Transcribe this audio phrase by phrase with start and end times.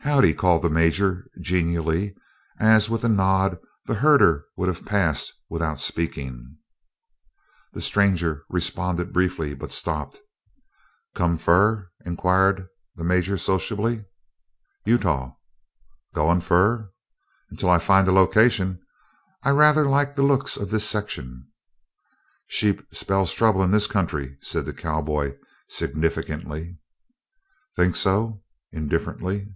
[0.00, 2.14] "Howdy!" called the Major genially
[2.60, 6.58] as, with a nod, the herder would have passed without speaking.
[7.72, 10.20] The stranger responded briefly, but stopped.
[11.16, 14.04] "Come fur?" inquired the Major sociably.
[14.84, 15.34] "Utah."
[16.14, 16.88] "Goin' fur?"
[17.50, 18.80] "Until I find a location.
[19.42, 21.48] I rather like the looks of this section."
[22.46, 25.36] "Sheep spells 'trouble' in this country," said the cowboy,
[25.68, 26.78] significantly.
[27.74, 29.48] "Think so?" indifferently.